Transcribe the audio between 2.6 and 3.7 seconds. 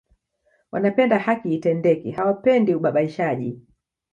ubabaishaji